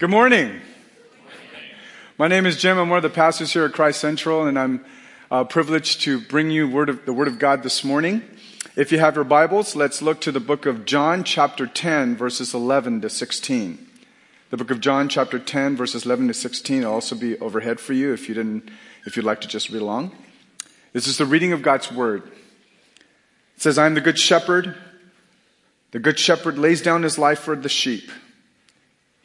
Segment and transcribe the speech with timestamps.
[0.00, 0.62] Good morning.
[2.16, 2.78] My name is Jim.
[2.78, 4.82] I'm one of the pastors here at Christ Central, and I'm
[5.30, 8.22] uh, privileged to bring you word of, the Word of God this morning.
[8.76, 12.54] If you have your Bibles, let's look to the book of John, chapter 10, verses
[12.54, 13.86] 11 to 16.
[14.48, 17.92] The book of John, chapter 10, verses 11 to 16 will also be overhead for
[17.92, 18.70] you if you didn't,
[19.04, 20.12] if you'd like to just read along.
[20.94, 22.22] This is the reading of God's Word.
[22.22, 24.76] It says, I am the good shepherd.
[25.90, 28.10] The good shepherd lays down his life for the sheep.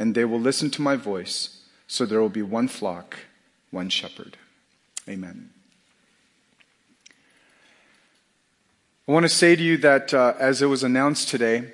[0.00, 1.60] and they will listen to my voice.
[1.86, 3.18] So there will be one flock,
[3.70, 4.38] one shepherd.
[5.06, 5.50] Amen.
[9.06, 11.72] I want to say to you that uh, as it was announced today,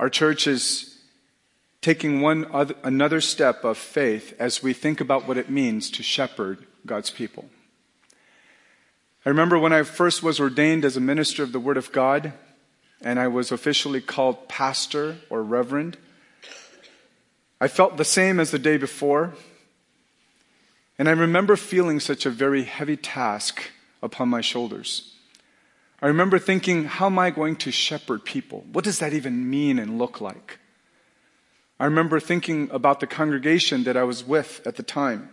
[0.00, 0.98] our church is
[1.80, 6.02] taking one other, another step of faith as we think about what it means to
[6.02, 7.44] shepherd God's people.
[9.24, 12.32] I remember when I first was ordained as a minister of the Word of God,
[13.00, 15.98] and I was officially called pastor or reverend.
[17.60, 19.34] I felt the same as the day before.
[20.98, 23.70] And I remember feeling such a very heavy task
[24.02, 25.14] upon my shoulders.
[26.00, 28.64] I remember thinking, how am I going to shepherd people?
[28.72, 30.58] What does that even mean and look like?
[31.80, 35.30] I remember thinking about the congregation that I was with at the time,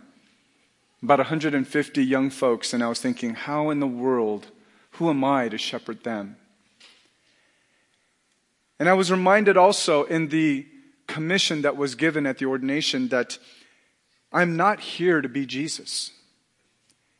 [1.02, 4.48] about 150 young folks, and I was thinking, how in the world,
[4.92, 6.36] who am I to shepherd them?
[8.78, 10.66] And I was reminded also in the
[11.06, 13.38] commission that was given at the ordination that
[14.32, 16.10] I'm not here to be Jesus.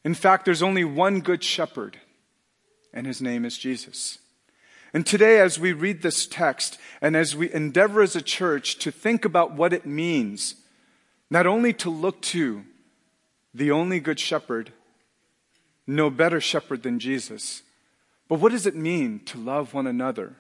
[0.04, 1.98] In fact, there's only one good shepherd,
[2.92, 4.18] and his name is Jesus.
[4.92, 8.90] And today, as we read this text and as we endeavor as a church to
[8.90, 10.54] think about what it means,
[11.28, 12.64] not only to look to
[13.52, 14.72] the only good shepherd,
[15.86, 17.62] no better shepherd than Jesus,
[18.28, 20.36] but what does it mean to love one another?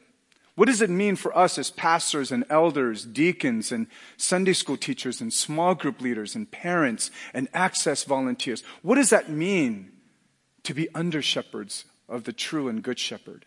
[0.56, 3.86] What does it mean for us as pastors and elders, deacons and
[4.16, 8.64] Sunday school teachers and small group leaders and parents and access volunteers?
[8.80, 9.92] What does that mean
[10.62, 13.44] to be under shepherds of the true and good shepherd?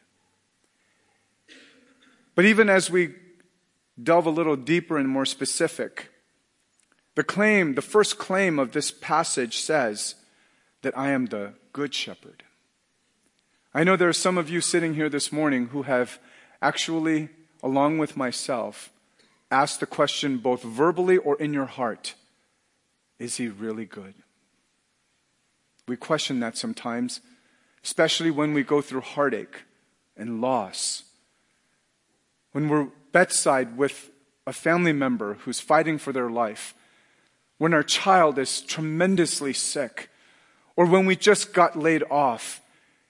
[2.35, 3.15] But even as we
[4.01, 6.09] delve a little deeper and more specific,
[7.15, 10.13] the claim, the first claim of this passage says
[10.83, 12.43] that I am the good shepherd.
[13.73, 16.19] I know there are some of you sitting here this morning who have
[16.61, 17.29] actually,
[17.63, 18.91] along with myself,
[19.51, 22.15] ask the question both verbally or in your heart
[23.17, 24.13] Is he really good?
[25.87, 27.21] We question that sometimes,
[27.83, 29.63] especially when we go through heartache
[30.15, 31.03] and loss.
[32.51, 34.11] When we're bedside with
[34.45, 36.73] a family member who's fighting for their life.
[37.57, 40.09] When our child is tremendously sick.
[40.75, 42.61] Or when we just got laid off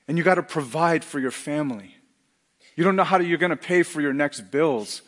[0.07, 1.95] and you got to provide for your family.
[2.79, 5.01] You don't know how you're going to pay for your next bills.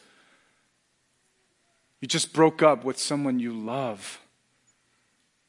[2.02, 4.20] You just broke up with someone you love.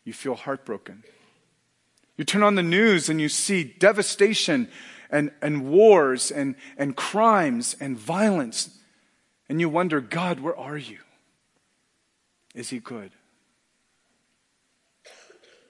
[0.04, 1.02] You feel heartbroken.
[2.16, 4.68] You turn on the news and you see devastation
[5.10, 8.78] and, and wars and, and crimes and violence.
[9.48, 10.98] And you wonder, God, where are you?
[12.54, 13.10] Is He good?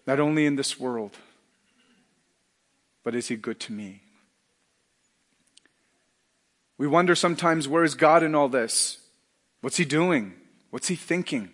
[0.06, 1.16] Not only in this world,
[3.02, 4.02] but is He good to me?
[6.78, 8.98] We wonder sometimes, where is God in all this?
[9.60, 10.34] What's he doing?
[10.70, 11.50] What's he thinking?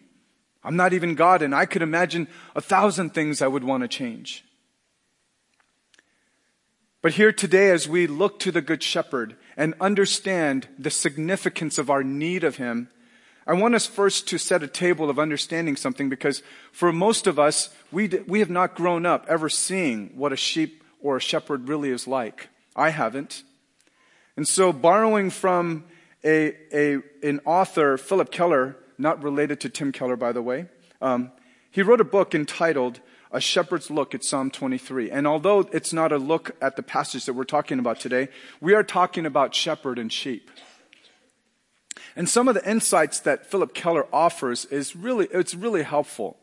[0.65, 3.89] I'm not even God, and I could imagine a thousand things I would want to
[3.89, 4.45] change.
[7.01, 11.91] But here today, as we look to the Good Shepherd and understand the significance of
[11.91, 12.89] our need of Him,
[13.47, 16.43] I want us first to set a table of understanding something because
[16.73, 20.85] for most of us, we, we have not grown up ever seeing what a sheep
[21.01, 22.49] or a shepherd really is like.
[22.77, 23.43] I haven't.
[24.39, 25.83] And so, borrowing from
[26.23, 30.67] a, a, an author, Phillip Keller, not related to Tim Keller, by the way,
[31.03, 31.33] um,
[31.73, 33.01] he wrote a book entitled
[33.33, 35.11] A Shepherd's Look at Psalm 23.
[35.11, 38.29] And although it's not a look at the passage that we're talking about today,
[38.61, 40.53] we are talking about shepherd and sheep.
[42.15, 46.37] And some of the insights that Phillip Keller offers is really, it's really helpful.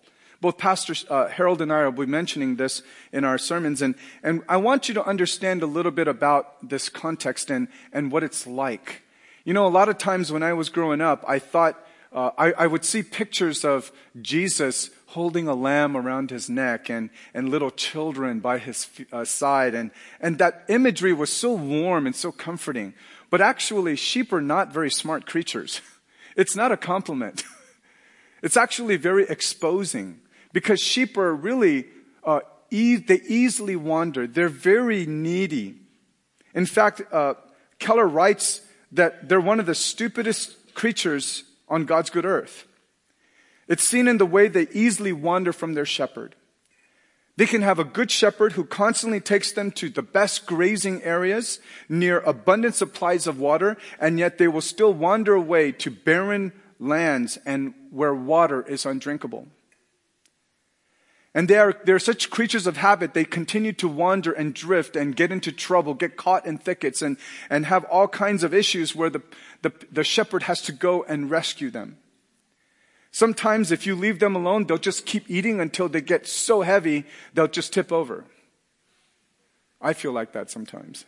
[0.46, 4.44] Both Pastor uh, Harold and I will be mentioning this in our sermons, and, and
[4.48, 8.46] I want you to understand a little bit about this context and, and what it's
[8.46, 9.02] like.
[9.44, 11.84] You know, a lot of times when I was growing up, I thought
[12.14, 17.10] uh, I, I, would see pictures of Jesus holding a lamb around his neck and,
[17.34, 19.74] and little children by his uh, side.
[19.74, 19.90] And,
[20.22, 22.94] and that imagery was so warm and so comforting.
[23.32, 25.82] But actually, sheep are not very smart creatures.
[26.38, 27.46] It's not a compliment.
[28.44, 30.20] It's actually very exposing
[30.56, 31.86] because sheep are really,
[32.24, 32.40] uh,
[32.72, 34.26] e- they easily wander.
[34.26, 35.76] They're very needy.
[36.54, 37.34] In fact, uh,
[37.78, 38.62] Keller writes
[38.94, 42.64] that they're one of the stupidest creatures on God's good earth.
[43.68, 46.36] It's seen in the way they easily wander from their shepherd.
[47.36, 51.60] They can have a good shepherd who constantly takes them to the best grazing areas
[51.90, 57.38] near abundant supplies of water, and yet they will still wander away to barren lands
[57.46, 59.50] and where water is undrinkable.
[61.36, 65.14] And they are, they're such creatures of habit, they continue to wander and drift and
[65.14, 67.18] get into trouble, get caught in thickets and,
[67.50, 69.22] and have all kinds of issues where the,
[69.62, 71.98] the, the shepherd has to go and rescue them.
[73.12, 77.04] Sometimes if you leave them alone, they'll just keep eating until they get so heavy,
[77.34, 78.24] they'll just tip over.
[79.82, 81.04] I feel like that sometimes.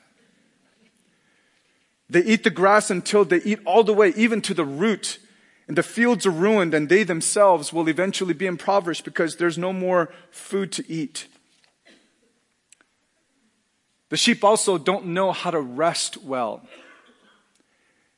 [2.09, 5.19] They eat the grass until they eat all the way, even to the root
[5.67, 9.73] and the fields are ruined, and they themselves will eventually be impoverished because there's no
[9.73, 11.27] more food to eat.
[14.09, 16.65] The sheep also don't know how to rest well.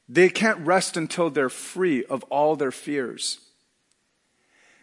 [0.07, 3.39] They can't rest until they're free of all their fears.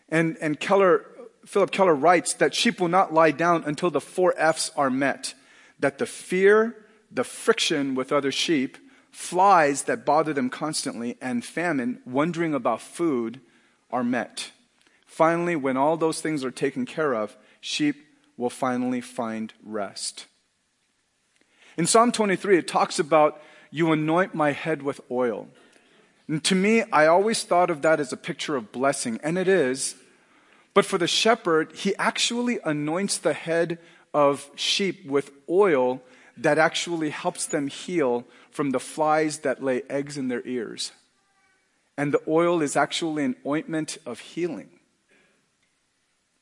[0.09, 1.07] And, and Keller,
[1.45, 5.35] Phillip Keller writes that sheep will not lie down until the four F's are met.
[5.79, 6.77] That the fear,
[7.13, 8.79] the friction with other sheep,
[9.17, 13.41] flies that bother them constantly, and famine, wondering about food,
[13.91, 14.51] are met.
[15.07, 17.97] Finally, when all those things are taken care of, sheep
[18.37, 20.27] will finally find rest.
[21.79, 23.41] In Psalm 23, it talks about,
[23.71, 25.49] You anoint my head with oil.
[26.29, 29.49] And to me, I always thought of that as a picture of blessing, and it
[29.49, 29.95] is.
[30.75, 33.79] But for the shepherd, he actually anoints the head
[34.13, 36.03] of sheep with oil
[36.37, 38.27] that actually helps them heal
[38.57, 40.93] from the flies that lay eggs in their ears.
[41.99, 44.71] And the oil is actually an ointment of healing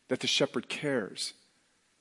[0.07, 1.33] that the shepherd cares.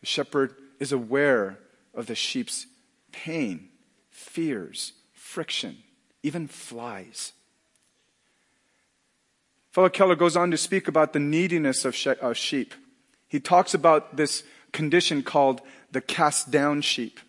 [0.02, 1.58] The shepherd is aware
[1.96, 2.68] of the sheep's
[3.12, 3.70] pain,
[4.12, 5.78] fears, friction,
[6.22, 7.34] even flies.
[9.72, 12.76] Phillip Keller goes on to speak about the neediness of, sheep.
[13.28, 14.44] He talks about this
[14.74, 15.62] condition called
[15.92, 17.20] the cast down sheep.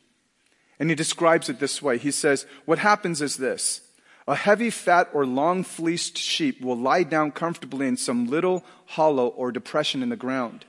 [0.78, 1.98] And he describes it this way.
[1.98, 3.80] He says, What happens is this
[4.26, 9.28] a heavy, fat, or long fleeced sheep will lie down comfortably in some little hollow
[9.28, 10.64] or depression in the ground.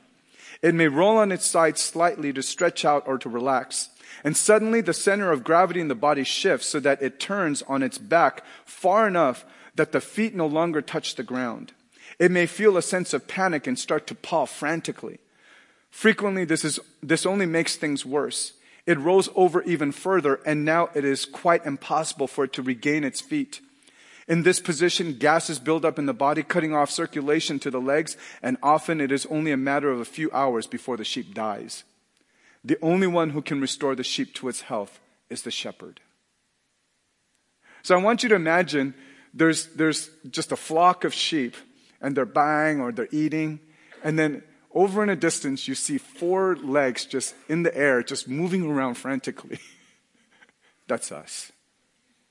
[0.62, 3.90] It may roll on its side slightly to stretch out or to relax.
[4.24, 7.84] And suddenly the center of gravity in the body shifts so that it turns on
[7.84, 11.74] its back far enough that the feet no longer touch the ground.
[12.18, 15.20] It may feel a sense of panic and start to paw frantically.
[15.92, 18.54] Frequently, this, is, this only makes things worse.
[18.86, 23.04] It rolls over even further, and now it is quite impossible for it to regain
[23.04, 23.62] its feet.
[24.28, 28.18] In this position, gases build up in the body, cutting off circulation to the legs,
[28.42, 31.84] and often it is only a matter of a few hours before the sheep dies.
[32.64, 35.00] The only one who can restore the sheep to its health
[35.30, 36.00] is the shepherd.
[37.84, 38.96] So I want you to imagine
[39.34, 41.56] there's, there's just a flock of sheep,
[42.02, 43.60] and they're buying or they're eating,
[44.04, 44.42] and then
[44.76, 48.96] over in a distance, you see four legs just in the air, just moving around
[48.96, 49.60] frantically.
[50.88, 51.54] That's us.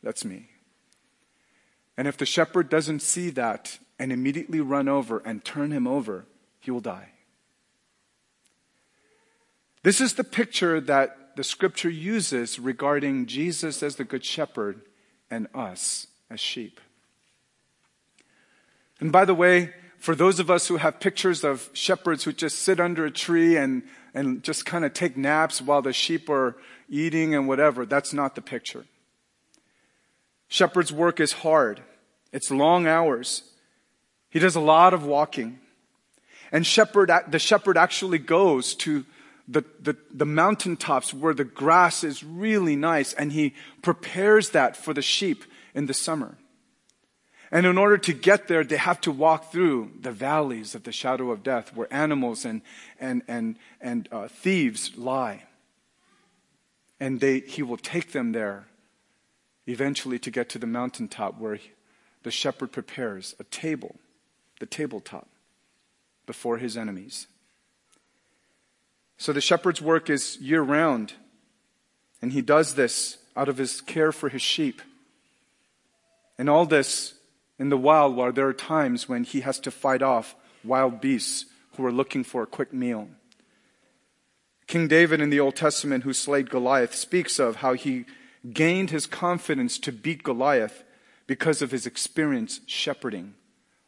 [0.02, 0.50] That's me.
[1.96, 6.26] And if the shepherd doesn't see that and immediately run over and turn him over,
[6.60, 7.12] he will die.
[9.82, 14.82] This is the picture that the scripture uses regarding Jesus as the good shepherd
[15.30, 16.80] and us as sheep.
[19.00, 19.72] And by the way,
[20.04, 23.56] for those of us who have pictures of shepherds who just sit under a tree
[23.56, 23.82] and,
[24.12, 26.56] and just kind of take naps while the sheep are
[26.90, 28.84] eating and whatever, that's not the picture.
[30.46, 31.80] Shepherd's work is hard.
[32.34, 33.44] It's long hours.
[34.28, 35.58] He does a lot of walking.
[36.52, 39.06] And shepherd, the shepherd actually goes to
[39.48, 44.92] the, the, the mountaintops where the grass is really nice and he prepares that for
[44.92, 45.44] the sheep
[45.74, 46.36] in the summer.
[47.54, 50.90] And in order to get there, they have to walk through the valleys of the
[50.90, 52.62] shadow of death where animals and,
[52.98, 55.44] and, and, and uh, thieves lie.
[56.98, 58.66] And they, he will take them there
[59.68, 61.70] eventually to get to the mountaintop where he,
[62.24, 63.94] the shepherd prepares a table,
[64.58, 65.28] the tabletop,
[66.26, 67.28] before his enemies.
[69.16, 71.12] So the shepherd's work is year round,
[72.20, 74.82] and he does this out of his care for his sheep.
[76.36, 77.14] And all this
[77.58, 81.46] in the wild while there are times when he has to fight off wild beasts
[81.76, 83.08] who are looking for a quick meal.
[84.66, 88.06] King David in the Old Testament, who slayed Goliath, speaks of how he
[88.52, 90.84] gained his confidence to beat Goliath
[91.26, 93.34] because of his experience shepherding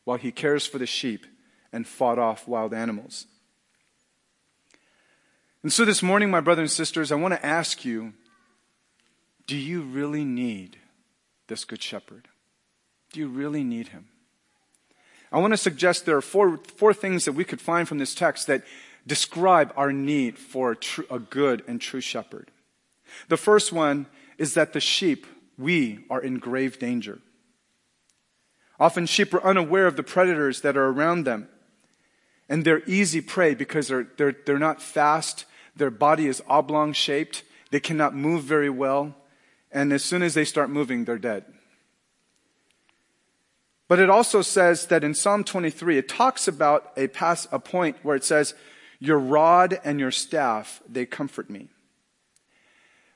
[0.05, 1.27] while he cares for the sheep
[1.73, 3.27] and fought off wild animals.
[5.63, 8.13] And so this morning, my brothers and sisters, I want to ask you
[9.47, 10.79] do you really need
[11.47, 12.29] this good shepherd?
[13.17, 14.09] Do you really need him?
[15.33, 18.15] I want to suggest there are four, four things that we could find from this
[18.15, 18.63] text that
[19.07, 22.51] describe our need for a, a good and true shepherd.
[23.29, 24.05] The first one
[24.37, 27.21] is that the sheep, we are in grave danger.
[28.79, 31.49] Often sheep are unaware of the predators that are around them.
[32.51, 35.47] And they're easy prey because they're, they're, they're not fast.
[35.75, 37.45] Their body is oblong shaped.
[37.71, 39.17] They cannot move very well.
[39.73, 41.47] And as soon as they start moving, they're dead.
[43.89, 47.97] But it also says that in Psalm 23, it talks about a, pass, a point
[48.03, 48.55] where it says,
[48.99, 51.69] Your rod and your staff, they comfort me.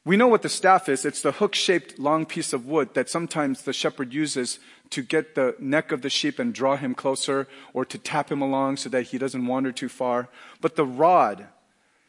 [0.05, 1.05] We know what the staff is.
[1.05, 4.59] It's the hook shaped long piece of wood that sometimes the shepherd uses
[4.91, 8.41] to get the neck of the sheep and draw him closer or to tap him
[8.41, 10.29] along so that he doesn't wander too far.
[10.61, 11.49] But the rod,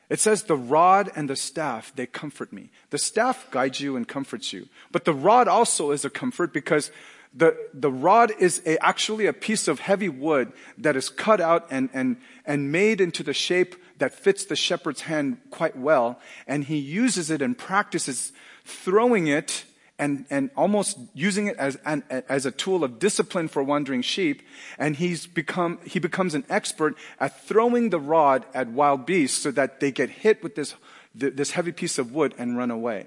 [0.09, 2.71] it says the rod and the staff, they comfort me.
[2.91, 4.69] The staff guides you and comforts you.
[4.91, 6.91] But the rod also is a comfort because
[7.33, 11.67] the, the rod is a, actually a piece of heavy wood that is cut out
[11.71, 16.19] and, and, and made into the shape that fits the shepherd's hand quite well.
[16.45, 18.33] And he uses it and practices
[18.65, 19.63] throwing it
[19.97, 24.41] and, and almost using it as, an, as a tool of discipline for wandering sheep.
[24.77, 29.51] And he's become, he becomes an expert at throwing the rod at wild beasts so
[29.51, 30.73] that they get hit with this,
[31.13, 33.05] this heavy piece of wood and run away.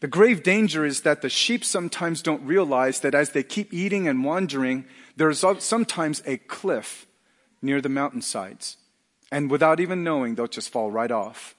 [0.00, 4.06] The grave danger is that the sheep sometimes don't realize that as they keep eating
[4.06, 4.84] and wandering,
[5.16, 7.06] there's sometimes a cliff
[7.60, 8.76] near the mountainsides.
[9.32, 11.56] And without even knowing, they'll just fall right off.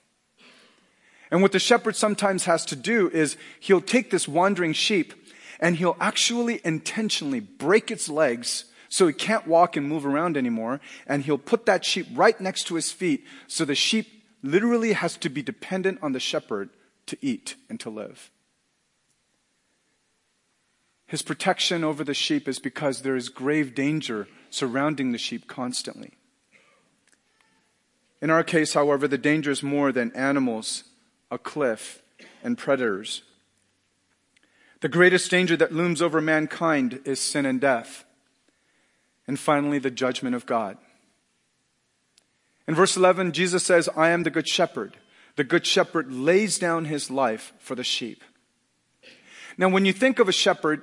[1.29, 5.13] And what the shepherd sometimes has to do is he'll take this wandering sheep
[5.60, 10.79] and he'll actually intentionally break its legs so it can't walk and move around anymore.
[11.05, 15.17] And he'll put that sheep right next to his feet so the sheep literally has
[15.17, 16.69] to be dependent on the shepherd
[17.10, 18.32] to eat and to live.
[21.08, 26.13] His protection over the sheep is because there is grave danger surrounding the sheep constantly.
[28.22, 30.84] In our case, however, the danger is more than animals,
[31.32, 32.04] a cliff,
[32.44, 33.24] and predators.
[34.82, 38.06] The greatest danger that looms over mankind is sin and death.
[39.28, 40.78] And finally, the judgment of God.
[42.68, 44.98] In verse 11, Jesus says, I am the good shepherd.
[45.39, 48.25] The good shepherd lays down his life for the sheep.
[49.58, 50.81] Now, when you think of a shepherd,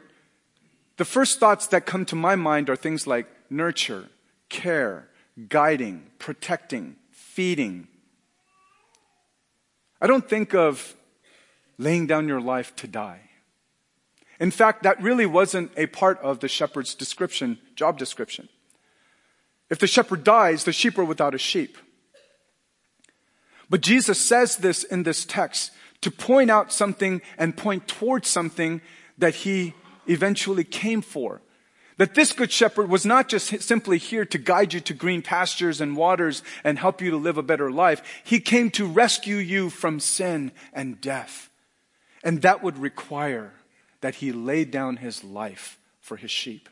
[0.97, 4.09] the first thoughts that come to my mind are things like nurture,
[4.49, 5.11] care,
[5.51, 7.89] guiding, protecting, feeding.
[10.01, 10.97] I don't think of
[11.77, 13.29] laying down your life to die.
[14.41, 18.49] In fact, that really wasn't a part of the shepherd's description, job description.
[19.69, 21.77] If the shepherd dies, the sheep are without a sheep.
[23.69, 28.81] But Jesus says this in this text to point out something and point towards something
[29.19, 29.75] that he
[30.07, 31.41] eventually came for.
[31.99, 35.81] That this good shepherd was not just simply here to guide you to green pastures
[35.81, 38.03] and waters and help you to live a better life.
[38.23, 41.49] He came to rescue you from sin and death.
[42.23, 43.55] And that would require
[44.03, 46.69] that he laid down his life for his sheep.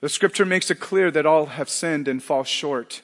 [0.00, 3.02] The scripture makes it clear that all have sinned and fall short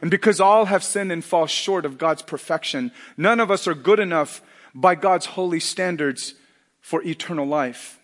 [0.00, 3.74] and because all have sinned and fall short of God's perfection, none of us are
[3.74, 4.40] good enough
[4.74, 6.34] by God's holy standards
[6.80, 7.98] for eternal life.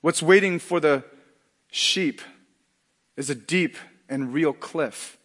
[0.00, 1.04] What's waiting for the
[1.70, 2.20] sheep
[3.16, 3.76] is a deep
[4.08, 5.16] and real cliff.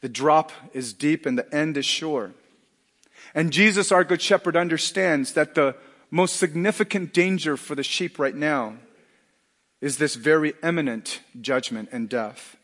[0.00, 2.32] The drop is deep and the end is sure.
[3.34, 5.76] And Jesus, our good shepherd, understands that the
[6.10, 8.76] most significant danger for the sheep right now
[9.80, 12.56] is this very imminent judgment and death.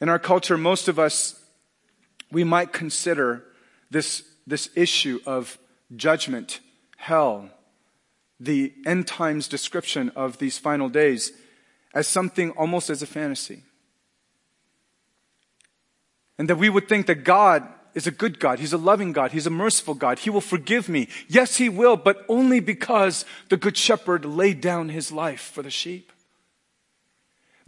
[0.00, 1.40] In our culture, most of us,
[2.30, 3.44] we might consider
[3.90, 5.58] this, this issue of
[5.96, 6.60] judgment,
[6.96, 7.50] hell,
[8.38, 11.32] the end times description of these final days
[11.94, 13.62] as something almost as a fantasy.
[16.38, 18.60] And that we would think that God is a good God.
[18.60, 19.32] He's a loving God.
[19.32, 20.20] He's a merciful God.
[20.20, 21.08] He will forgive me.
[21.26, 25.70] Yes, He will, but only because the Good Shepherd laid down His life for the
[25.70, 26.12] sheep.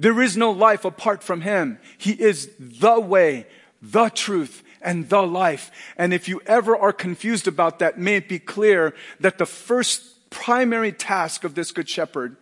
[0.01, 1.79] There is no life apart from Him.
[1.99, 3.47] He is the way,
[3.83, 5.71] the truth, and the life.
[5.99, 10.31] And if you ever are confused about that, may it be clear that the first
[10.31, 12.39] primary task of this good shepherd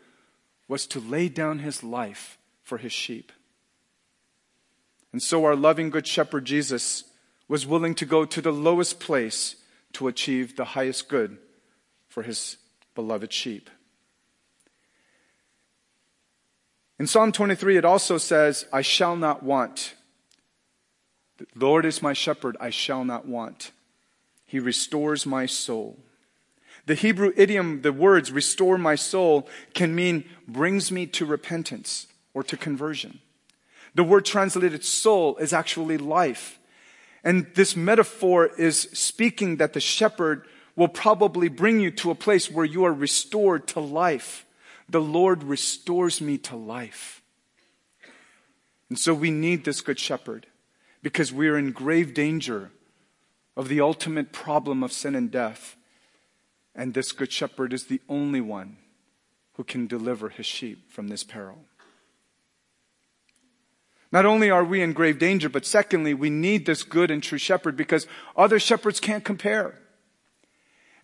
[0.68, 3.32] was to lay down his life for his sheep.
[5.12, 7.02] And so our loving good shepherd Jesus
[7.48, 9.56] was willing to go to the lowest place
[9.94, 11.38] to achieve the highest good
[12.06, 12.56] for his
[12.94, 13.68] beloved sheep.
[16.98, 19.94] In Psalm 23, it also says, I shall not want.
[21.36, 23.70] The Lord is my shepherd, I shall not want.
[24.44, 25.98] He restores my soul.
[26.86, 32.42] The Hebrew idiom, the words restore my soul, can mean brings me to repentance or
[32.42, 33.20] to conversion.
[33.94, 36.58] The word translated soul is actually life.
[37.22, 42.50] And this metaphor is speaking that the shepherd will probably bring you to a place
[42.50, 44.46] where you are restored to life.
[44.88, 47.22] The Lord restores me to life.
[48.88, 50.46] And so we need this good shepherd
[51.02, 52.70] because we are in grave danger
[53.56, 55.76] of the ultimate problem of sin and death.
[56.74, 58.78] And this good shepherd is the only one
[59.54, 61.64] who can deliver his sheep from this peril.
[64.10, 67.36] Not only are we in grave danger, but secondly, we need this good and true
[67.36, 69.78] shepherd because other shepherds can't compare.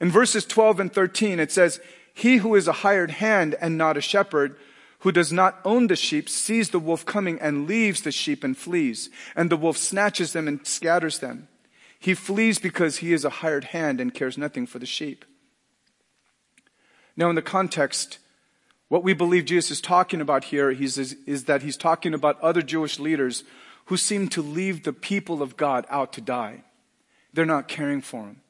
[0.01, 1.81] In verses 12 and 13, it says,
[2.15, 4.57] He who is a hired hand and not a shepherd,
[5.01, 8.57] who does not own the sheep, sees the wolf coming and leaves the sheep and
[8.57, 9.11] flees.
[9.37, 11.49] And the wolf snatches them and scatters them.
[11.99, 15.25] He flees because he is a hired hand and cares nothing for the sheep.
[17.17, 18.19] Now, in the context,
[18.89, 22.63] what we believe Jesus is talking about here is, is, that he's talking about other
[22.63, 23.45] Jewish leaders
[23.87, 26.63] who seem to leave the people of God out to die.
[27.33, 28.41] They're not caring for them.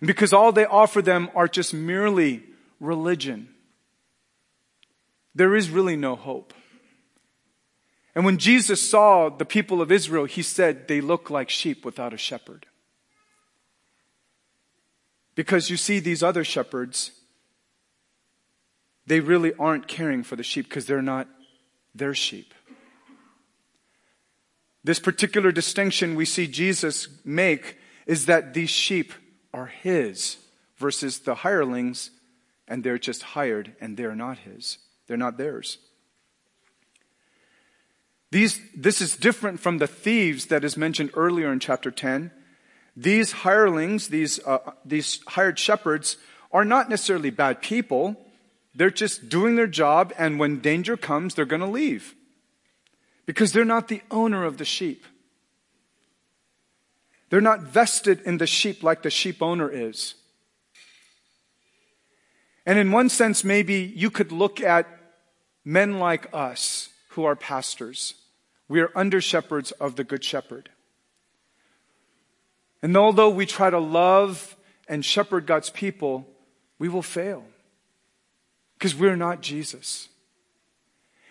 [0.00, 2.42] And because all they offer them are just merely
[2.80, 3.48] religion,
[5.34, 6.52] there is really no hope.
[8.14, 12.12] And when Jesus saw the people of Israel, he said, they look like sheep without
[12.12, 12.66] a shepherd.
[15.34, 17.10] Because you see, these other shepherds,
[19.06, 21.28] they really aren't caring for the sheep because they're not
[21.92, 22.54] their sheep.
[24.84, 29.12] This particular distinction we see Jesus make is that these sheep
[29.54, 30.36] are his
[30.76, 32.10] versus the hirelings
[32.66, 34.78] and they're just hired and they're not his.
[35.06, 35.78] They're not theirs.
[38.30, 42.32] These, this is different from the thieves that is mentioned earlier in chapter 10.
[42.96, 46.16] These hirelings, these, uh, these hired shepherds,
[46.50, 48.16] are not necessarily bad people.
[48.74, 52.14] They're just doing their job, and when danger comes, they're going to leave.
[53.24, 55.04] Because they're not the owner of the sheep.
[57.30, 60.14] They're not vested in the sheep like the sheep owner is.
[62.66, 64.86] And in one sense, maybe you could look at
[65.64, 68.14] men like us who are pastors.
[68.68, 70.70] We are under shepherds of the Good Shepherd.
[72.82, 74.56] And although we try to love
[74.88, 76.26] and shepherd God's people,
[76.78, 77.44] we will fail
[78.78, 80.08] because we're not Jesus.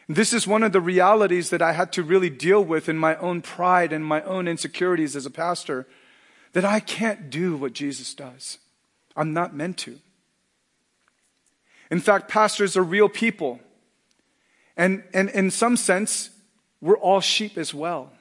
[0.07, 3.15] This is one of the realities that I had to really deal with in my
[3.17, 5.87] own pride and my own insecurities as a pastor
[6.51, 8.57] that I can't do what Jesus does.
[9.15, 9.99] I'm not meant to.
[11.89, 13.59] In fact, pastors are real people.
[14.75, 16.31] And, and in some sense,
[16.81, 18.11] we're all sheep as well.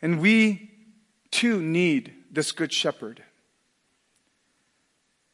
[0.00, 0.70] And we
[1.30, 3.22] too need this good shepherd.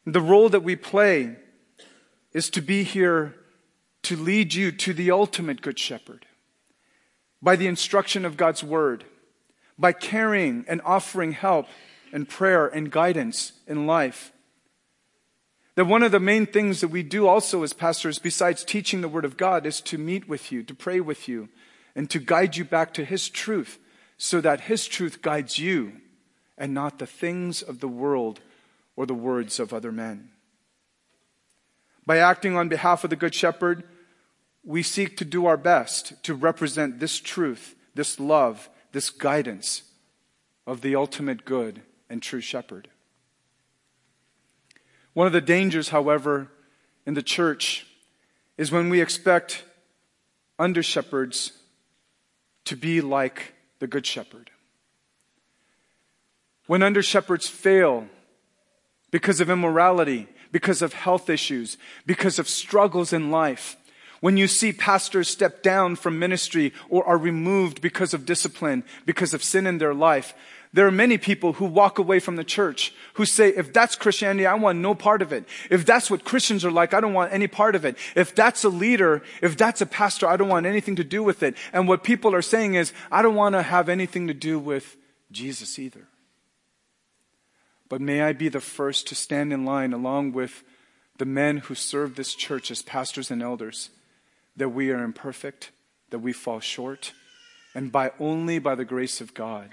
[0.07, 1.37] The role that we play
[2.33, 3.35] is to be here
[4.03, 6.27] to lead you to the ultimate good shepherd
[7.43, 9.05] by the instruction of God's word,
[9.79, 11.67] by carrying and offering help
[12.13, 14.33] and prayer and guidance in life.
[15.77, 19.09] That one of the main things that we do also as pastors, besides teaching the
[19.09, 21.49] Word of God, is to meet with you, to pray with you,
[21.95, 23.79] and to guide you back to His truth,
[24.19, 25.93] so that His truth guides you
[26.59, 28.41] and not the things of the world
[28.97, 30.29] or the words of other men.
[32.11, 33.85] By acting on behalf of the Good Shepherd,
[34.65, 39.85] we seek to do our best to represent this truth, this love, this guidance
[40.67, 42.89] of the ultimate good and true shepherd.
[45.13, 46.49] One of the dangers, however,
[47.07, 47.87] in the church
[48.59, 49.63] is when we expect
[50.59, 51.53] under shepherds
[52.65, 54.51] to be like the good shepherd.
[56.67, 58.09] When under shepherds fail
[59.13, 63.77] because of immorality, because of health issues, because of struggles in life,
[64.21, 69.33] when you see pastors step down from ministry or are removed because of discipline, because
[69.33, 70.35] of sin in their life,
[70.73, 74.47] There are many people who walk away from the church who say, if that's Christianity,
[74.47, 75.45] I want no part of it.
[75.69, 77.97] If that's what Christians are like, I don't want any part of it.
[78.15, 81.43] If that's a leader, if that's a pastor, I don't want anything to do with
[81.43, 81.57] it.
[81.73, 84.97] And what people are saying is, I don't want to have anything to do with
[85.33, 86.07] Jesus either.
[87.91, 90.63] But may I be the first to stand in line along with
[91.19, 93.91] the men who serve this church as pastors and elders
[94.57, 95.73] that we are imperfect,
[96.09, 97.13] that we fall short,
[97.75, 99.71] and by only by the grace of God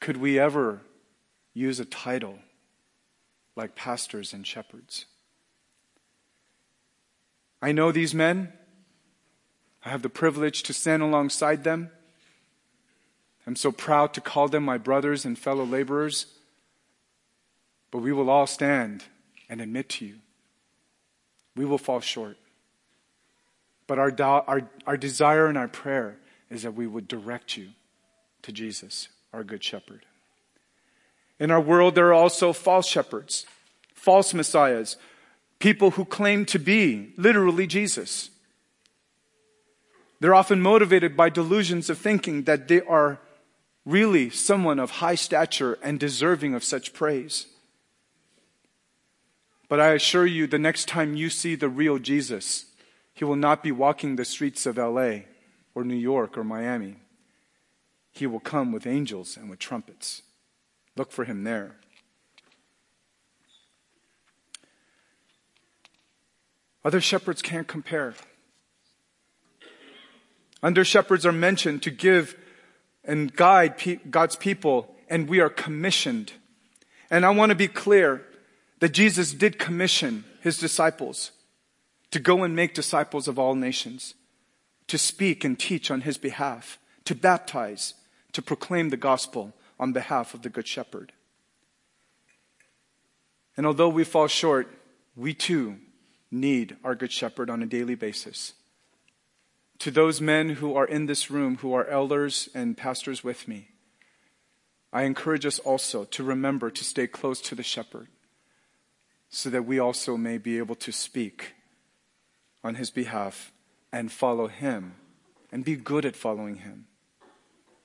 [0.00, 0.80] could we ever
[1.54, 2.38] use a title
[3.56, 5.06] like pastors and shepherds?
[7.60, 8.52] I know these men.
[9.84, 11.90] I have the privilege to stand alongside them.
[13.46, 16.26] I'm so proud to call them my brothers and fellow laborers.
[17.90, 19.04] But we will all stand
[19.48, 20.16] and admit to you,
[21.56, 22.36] we will fall short.
[23.86, 26.18] But our, our, our desire and our prayer
[26.50, 27.70] is that we would direct you
[28.42, 30.04] to Jesus our good shepherd.
[31.40, 33.46] In our world, there are also false shepherds,
[33.94, 34.96] false messiahs,
[35.58, 38.30] people who claim to be literally Jesus.
[40.20, 43.20] They're often motivated by delusions of thinking that they are
[43.84, 47.46] really someone of high stature and deserving of such praise.
[49.68, 52.66] But I assure you, the next time you see the real Jesus,
[53.12, 55.20] he will not be walking the streets of LA
[55.74, 56.96] or New York or Miami.
[58.10, 60.22] He will come with angels and with trumpets.
[60.96, 61.76] Look for him there.
[66.84, 68.14] Other shepherds can't compare.
[70.62, 72.34] Under shepherds are mentioned to give
[73.04, 76.32] and guide God's people, and we are commissioned.
[77.10, 78.24] And I want to be clear
[78.80, 81.32] that Jesus did commission his disciples
[82.10, 84.14] to go and make disciples of all nations,
[84.86, 87.94] to speak and teach on his behalf, to baptize,
[88.32, 91.12] to proclaim the gospel on behalf of the Good Shepherd.
[93.56, 94.68] And although we fall short,
[95.16, 95.76] we too
[96.30, 98.54] need our Good Shepherd on a daily basis.
[99.80, 103.68] To those men who are in this room, who are elders and pastors with me,
[104.92, 108.08] I encourage us also to remember to stay close to the shepherd
[109.30, 111.54] so that we also may be able to speak
[112.64, 113.52] on his behalf
[113.92, 114.94] and follow him
[115.52, 116.86] and be good at following him.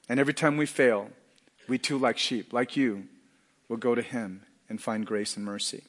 [0.09, 1.09] And every time we fail,
[1.67, 3.07] we too, like sheep, like you,
[3.67, 5.83] will go to Him and find grace and mercy.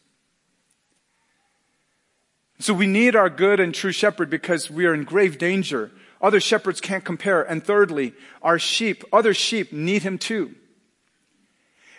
[2.60, 5.90] So we need our good and true shepherd because we are in grave danger.
[6.22, 7.42] Other shepherds can't compare.
[7.42, 10.54] And thirdly, our sheep, other sheep need Him too.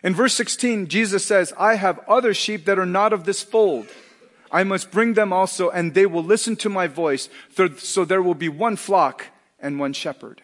[0.06, 3.88] In verse 16, Jesus says, I have other sheep that are not of this fold.
[4.52, 7.28] I must bring them also, and they will listen to my voice.
[7.78, 9.26] So there will be one flock
[9.60, 10.44] and one shepherd.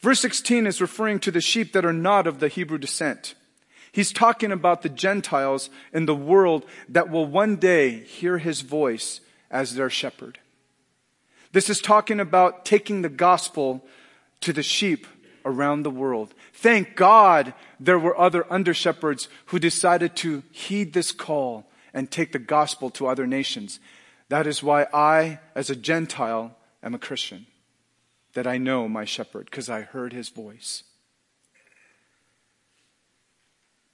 [0.00, 3.34] Verse 16 is referring to the sheep that are not of the Hebrew descent.
[3.92, 9.20] He's talking about the Gentiles in the world that will one day hear his voice
[9.50, 10.38] as their shepherd.
[11.52, 13.84] This is talking about taking the gospel
[14.40, 15.06] to the sheep
[15.48, 16.34] around the world.
[16.52, 22.32] Thank God there were other under shepherds who decided to heed this call and take
[22.32, 23.80] the gospel to other nations.
[24.28, 27.46] That is why I, as a Gentile, am a Christian
[28.34, 30.84] that I know my shepherd because I heard his voice.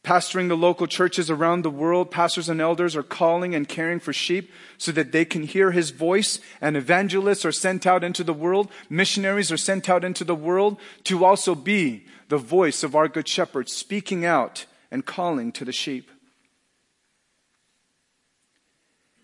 [0.04, 4.12] Pastoring the local churches around the world, pastors and elders are calling and caring for
[4.12, 6.40] sheep so that they can hear his voice.
[6.60, 8.70] And evangelists are sent out into the world.
[8.90, 13.26] Missionaries are sent out into the world to also be the voice of our good
[13.26, 16.10] shepherd, speaking out and calling to the sheep.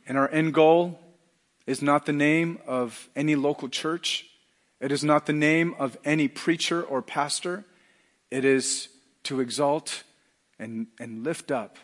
[0.09, 0.99] And our end goal
[1.67, 4.31] is not the name of any local church.
[4.81, 7.67] It is not the name of any preacher or pastor.
[8.31, 8.89] It is
[9.25, 10.05] to exalt
[10.61, 11.79] and, and lift up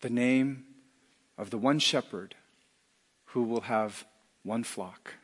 [0.00, 0.64] the name
[1.36, 2.36] of the one shepherd
[3.26, 4.06] who will have
[4.44, 5.14] one flock.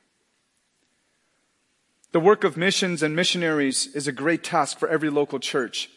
[2.10, 5.88] The work of missions and missionaries is a great task for every local church.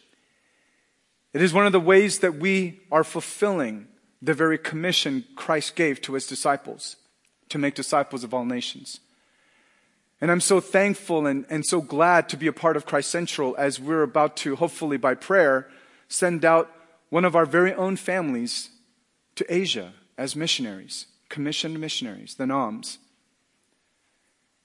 [1.34, 3.88] It is one of the ways that we are fulfilling
[4.22, 6.96] the very commission Christ gave to his disciples
[7.50, 9.02] to make disciples of all nations.
[10.22, 13.56] And I'm so thankful and, and so glad to be a part of Christ Central
[13.58, 15.68] as we're about to, hopefully by prayer,
[16.08, 16.72] send out
[17.10, 18.70] one of our very own families
[19.36, 22.98] to Asia as missionaries, commissioned missionaries, the NAMs.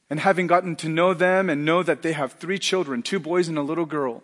[0.09, 3.48] And having gotten to know them and know that they have three children, two boys
[3.48, 4.22] and a little girl,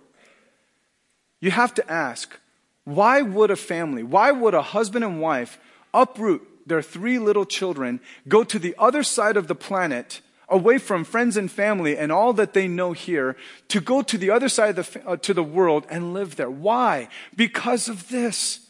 [1.40, 2.38] you have to ask,
[2.84, 5.58] why would a family, why would a husband and wife
[5.94, 11.04] uproot their three little children, go to the other side of the planet away from
[11.04, 13.36] friends and family and all that they know here
[13.68, 16.50] to go to the other side of the, uh, to the world and live there.
[16.50, 17.08] Why?
[17.34, 18.60] Because of this.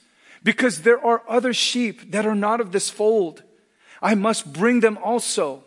[0.42, 3.42] Because there are other sheep that are not of this fold.
[4.00, 5.64] I must bring them also.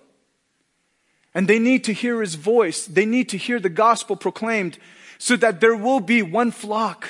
[1.35, 2.85] And they need to hear his voice.
[2.85, 4.79] They need to hear the gospel proclaimed
[5.19, 7.07] so that there will be one flock.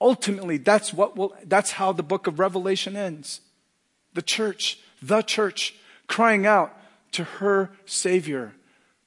[0.00, 3.40] Ultimately, that's what will, that's how the book of Revelation ends.
[4.12, 5.74] The church, the church,
[6.08, 6.76] crying out
[7.12, 8.54] to her Savior,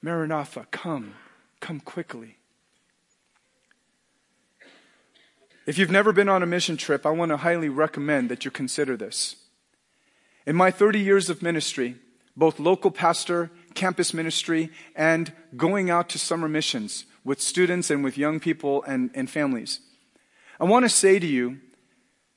[0.02, 1.16] Maranatha, come,
[1.60, 2.38] come quickly.
[5.66, 8.52] If you've never been on a mission trip, I want to highly recommend that you
[8.52, 9.36] consider this.
[10.46, 11.96] In my 30 years of ministry,
[12.38, 18.18] both local pastor, campus ministry, and going out to summer missions with students and with
[18.18, 19.80] young people and, and families,
[20.60, 21.60] I want to say to you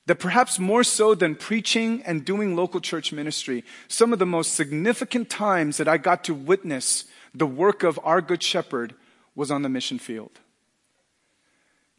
[0.08, 4.54] that perhaps more so than preaching and doing local church ministry, some of the most
[4.54, 8.94] significant times that I got to witness the work of our Good Shepherd
[9.34, 10.40] was on the mission field.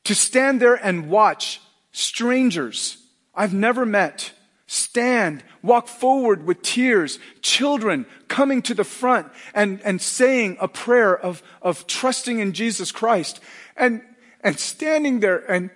[0.05, 2.97] To stand there and watch strangers
[3.35, 4.33] I've never met
[4.65, 11.15] stand, walk forward with tears, children coming to the front and, and saying a prayer
[11.15, 13.39] of, of trusting in Jesus Christ
[13.77, 14.01] and,
[14.41, 15.69] and standing there and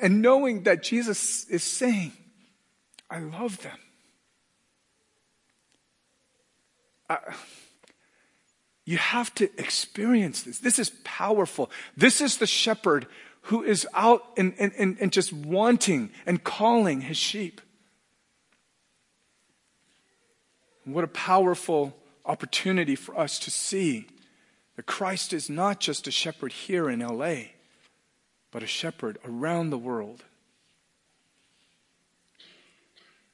[0.00, 2.12] and knowing that Jesus is saying,
[3.10, 3.78] I love them.
[8.84, 10.58] you have to experience this.
[10.58, 11.70] This is powerful.
[11.96, 13.06] This is the shepherd
[13.42, 17.60] who is out and, and, and just wanting and calling his sheep.
[20.84, 24.06] What a powerful opportunity for us to see
[24.76, 27.34] that Christ is not just a shepherd here in LA
[28.50, 30.24] but a shepherd around the world.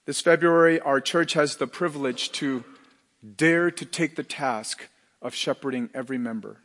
[0.06, 2.64] This February, our church has the privilege to
[3.36, 4.88] dare to take the task
[5.22, 6.58] of shepherding every member.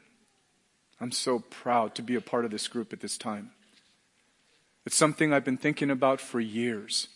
[1.00, 3.52] I'm so proud to be a part of this group at this time.
[4.86, 7.08] It's something I've been thinking about for years.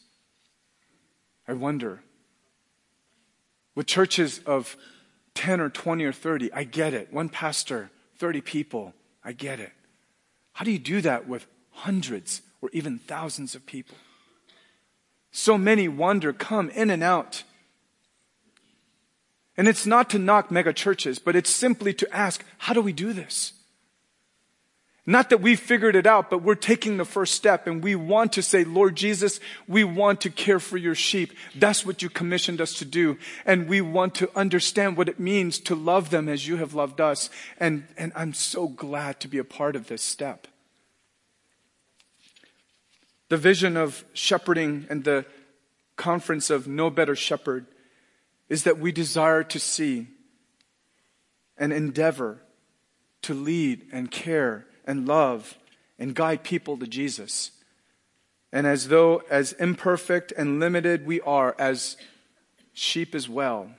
[1.48, 2.04] I wonder,
[3.76, 4.78] with churches of
[5.34, 7.12] 10 or 20 or 30, I get it.
[7.12, 8.93] One pastor, 30 people,
[9.26, 9.74] I get it.
[10.54, 13.98] How do you do that with hundreds or even thousands of people?
[15.32, 17.44] So many wonder, come in and out.
[19.58, 22.94] And it's not to knock mega churches, but it's simply to ask, how do we
[22.94, 23.54] do this?
[25.06, 28.34] Not that we've figured it out, but we're taking the first step and we want
[28.34, 31.34] to say, Lord Jesus, we want to care for your sheep.
[31.56, 33.18] That's what you commissioned us to do.
[33.46, 37.02] And we want to understand what it means to love them as you have loved
[37.02, 37.30] us.
[37.60, 40.48] And, and I'm so glad to be a part of this step.
[43.28, 45.26] The vision of shepherding and the
[45.98, 47.66] conference of No Better Shepherd
[48.48, 50.08] is that we desire to see
[51.58, 52.42] and endeavor
[53.24, 55.58] to lead and care and love
[55.98, 57.52] and guide people to Jesus.
[58.52, 61.98] And as though, as imperfect and limited we are as
[62.74, 63.72] sheep as well,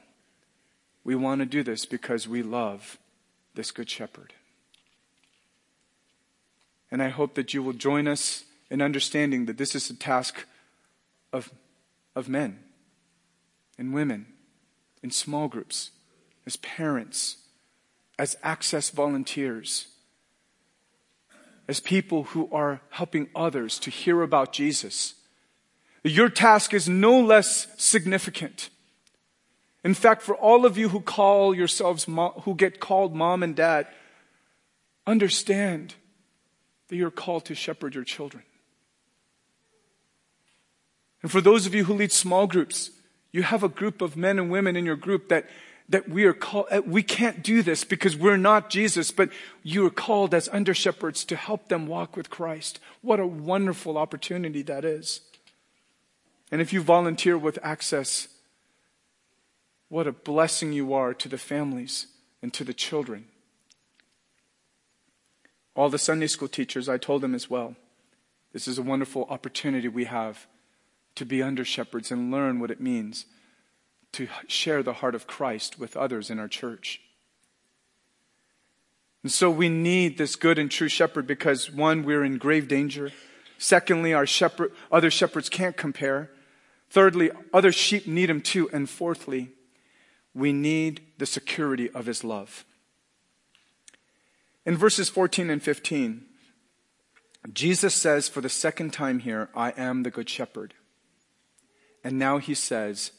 [1.04, 2.98] we want to do this because we love
[3.54, 4.32] this Good Shepherd.
[6.90, 10.46] And I hope that you will join us in understanding that this is a task
[11.32, 11.52] of,
[12.16, 12.60] of men
[13.78, 14.26] and women
[15.02, 15.90] in small groups,
[16.46, 17.36] as parents,
[18.18, 19.88] as access volunteers
[21.66, 25.14] as people who are helping others to hear about Jesus.
[26.03, 28.68] Your task is no less significant.
[29.83, 33.87] In fact, for all of you who call yourselves, who get called mom and dad,
[35.07, 35.94] understand
[36.88, 38.42] that you're called to shepherd your children.
[41.22, 42.90] And for those of you who lead small groups,
[43.33, 45.48] you have a group of men and women in your group that
[45.88, 49.30] that we are called, uh, we can't do this because we're not Jesus, but
[49.62, 52.80] you are called as under shepherds to help them walk with Christ.
[53.02, 55.20] What a wonderful opportunity that is.
[56.50, 58.28] And if you volunteer with access,
[59.88, 62.06] what a blessing you are to the families
[62.40, 63.26] and to the children.
[65.76, 67.74] All the Sunday school teachers, I told them as well,
[68.52, 70.46] this is a wonderful opportunity we have
[71.16, 73.26] to be under shepherds and learn what it means
[74.14, 77.00] to share the heart of Christ with others in our church.
[79.22, 83.11] And so we need this good and true shepherd because one, we're in grave danger.
[83.57, 86.31] Secondly, our shepherd, other shepherds can't compare.
[86.90, 88.68] Thirdly, other sheep need him too.
[88.72, 89.50] And fourthly,
[90.35, 92.66] we need the security of his love.
[94.66, 96.24] In verses 14 and 15,
[97.53, 100.74] Jesus says for the second time here, I am the good shepherd.
[102.03, 103.12] And now he says,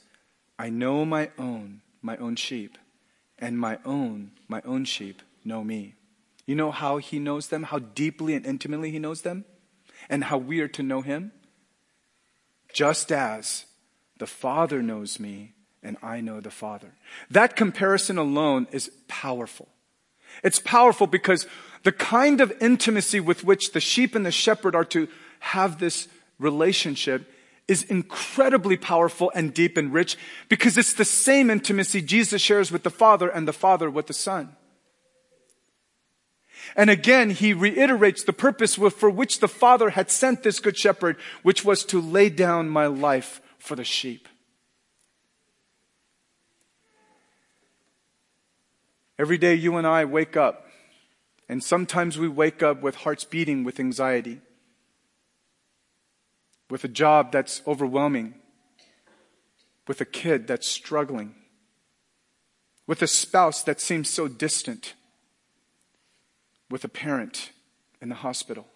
[0.58, 2.78] I know my own, my own sheep,
[3.38, 5.96] and my own, my own sheep know me.
[6.46, 9.46] You know how he knows them, how deeply and intimately he knows them,
[10.10, 11.32] and how we are to know him?
[12.72, 13.66] Just as
[14.18, 16.94] the Father knows me and I know the Father.
[17.30, 19.68] That comparison alone is powerful.
[20.44, 21.48] It's powerful because
[21.84, 25.08] the kind of intimacy with which the sheep and the shepherd are to
[25.40, 26.08] have this
[26.40, 27.32] relationship
[27.68, 30.18] is incredibly powerful and deep and rich
[30.50, 34.14] because it's the same intimacy Jesus shares with the Father and the Father with the
[34.14, 34.56] Son.
[36.76, 41.18] And again, he reiterates the purpose for which the Father had sent this good shepherd,
[41.44, 44.28] which was to lay down my life for the sheep.
[49.18, 50.68] Every day you and I wake up,
[51.48, 54.42] and sometimes we wake up with hearts beating with anxiety
[56.70, 58.36] with a job that's overwhelming,
[59.88, 61.36] with a kid that's struggling,
[62.88, 64.94] with a spouse that seems so distant,
[66.70, 67.52] with a parent
[68.02, 68.68] in the hospital.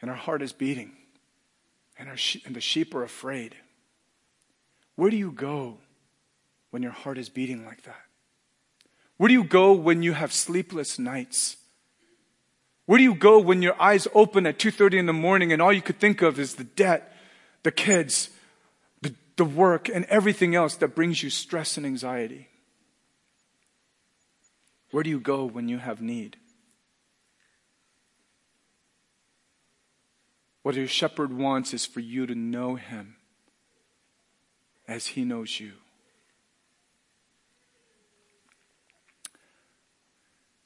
[0.00, 0.92] And our heart is beating,
[1.98, 3.56] and, our she- and the sheep are afraid.
[4.94, 5.78] Where do you go
[6.70, 8.02] when your heart is beating like that?
[9.16, 11.56] Where do you go when you have sleepless nights?
[12.86, 15.72] Where do you go when your eyes open at 2.30 in the morning and all
[15.72, 17.12] you could think of is the debt,
[17.64, 18.30] the kids,
[19.02, 22.48] the, the work, and everything else that brings you stress and anxiety?
[24.92, 26.36] Where do you go when you have need?
[30.62, 33.16] What your shepherd wants is for you to know him
[34.88, 35.72] as he knows you.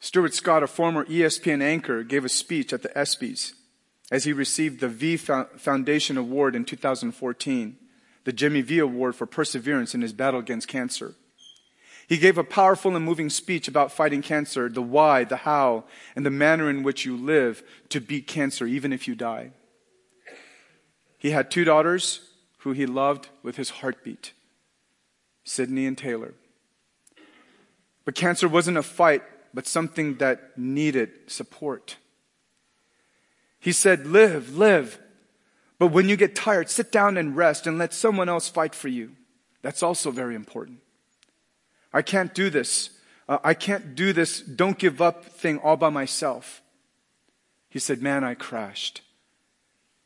[0.00, 3.52] Stuart Scott, a former ESPN anchor, gave a speech at the ESPYs
[4.10, 7.76] as he received the V Foundation Award in 2014,
[8.24, 11.14] the Jimmy V Award for perseverance in his battle against cancer.
[12.08, 15.84] He gave a powerful and moving speech about fighting cancer, the why, the how,
[16.16, 19.52] and the manner in which you live to beat cancer, even if you die.
[21.18, 22.20] He had two daughters
[22.58, 24.32] who he loved with his heartbeat,
[25.46, 26.32] Sydni and Taelor.
[28.04, 31.96] But cancer wasn't a fight but something that needed support.
[33.58, 34.98] He said, live, live.
[35.78, 38.88] But when you get tired, sit down and rest and let someone else fight for
[38.88, 39.12] you.
[39.62, 40.78] That's also very important.
[41.92, 42.90] I can't do this.
[43.28, 46.62] Uh, I can't do this don't give up thing all by myself.
[47.68, 49.02] He said, man, I crashed.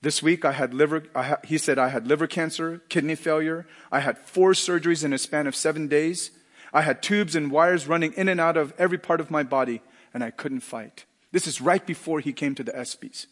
[0.02, 3.66] This week I had liver, I ha- he said I had liver cancer, kidney failure.
[3.90, 6.30] I had four surgeries in a span of seven days.
[6.74, 9.80] I had tubes and wires running in and out of every part of my body,
[10.12, 11.04] and I couldn't fight.
[11.30, 13.26] This is right before he came to the ESPYs.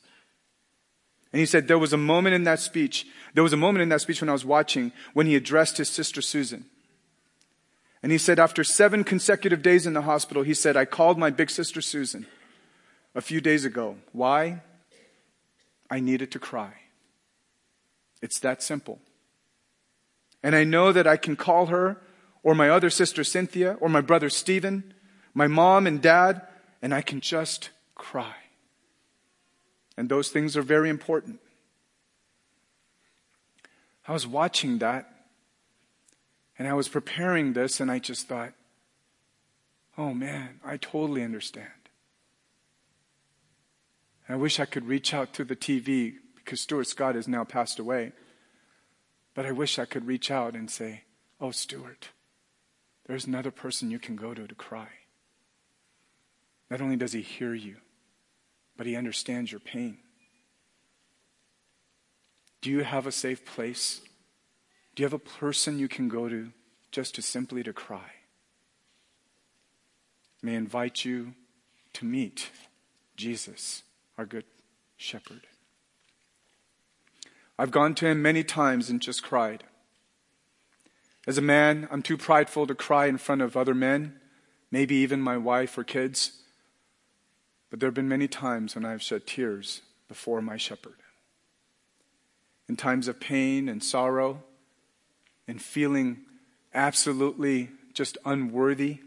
[1.32, 3.88] And he said there was a moment in that speech, there was a moment in
[3.88, 6.66] that speech when I was watching when he addressed his sister Susan.
[8.02, 11.30] And he said after seven consecutive days in the hospital, he said, I called my
[11.30, 12.26] big sister Susan
[13.14, 13.96] a few days ago.
[14.12, 14.62] Why?
[15.90, 16.74] I needed to cry.
[18.20, 19.00] It's that simple.
[20.42, 21.98] And I know that I can call her
[22.42, 24.94] or my other sister Cynthia, or my brother Stephen,
[25.34, 26.42] my mom and dad,
[26.80, 28.34] and I can just cry.
[29.96, 31.40] And those things are very important.
[34.06, 35.08] I was watching that,
[36.58, 38.52] and I was preparing this, and I just thought,
[39.96, 41.68] oh man, I totally understand.
[44.28, 47.78] I wish I could reach out to the TV because Stuart Scott has now passed
[47.78, 48.12] away.
[49.34, 51.02] But I wish I could reach out and say,
[51.40, 52.10] Oh, Stuart,
[53.06, 54.88] there's another person you can go to to cry.
[56.70, 57.76] Not only does he hear you,
[58.76, 59.98] but he understands your pain.
[62.60, 64.00] Do you have a safe place?
[64.94, 66.52] Do you have a person you can go to
[66.90, 68.12] just to simply to cry?
[70.42, 71.34] May I invite you
[71.94, 72.50] to meet
[73.16, 73.82] Jesus,
[74.16, 74.44] our good
[74.96, 75.46] shepherd.
[77.58, 79.64] I've gone to him many times and just cried.
[81.26, 84.20] As a man, I'm too prideful to cry in front of other men,
[84.70, 86.32] maybe even my wife or kids.
[87.70, 90.96] But there have been many times when I've shed tears before my shepherd.
[92.68, 94.42] In times of pain and sorrow,
[95.46, 96.18] and feeling
[96.74, 98.98] absolutely just unworthy,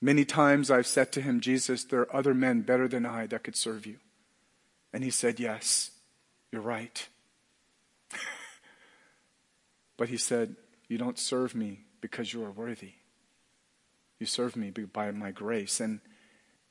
[0.00, 3.42] many times I've said to him, Jesus, there are other men better than I that
[3.42, 3.96] could serve you.
[4.92, 5.90] And he said, Yes,
[6.52, 7.08] you're right.
[9.96, 10.56] but he said,
[10.88, 12.92] you don't serve me because you are worthy.
[14.18, 15.80] You serve me by my grace.
[15.80, 16.00] And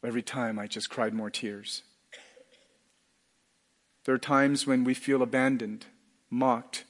[0.04, 1.84] every time I just cried more tears.
[4.06, 5.86] There are times when we feel abandoned,
[6.30, 6.84] mocked,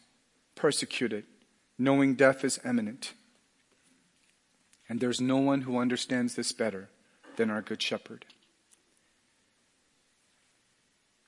[0.55, 1.25] persecuted,
[1.77, 3.13] knowing death is imminent.
[4.89, 6.89] And there's no one who understands this better
[7.35, 8.25] than our Good Shepherd.